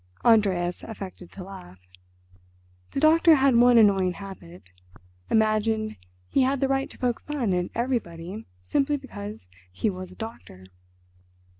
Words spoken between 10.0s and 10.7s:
a doctor.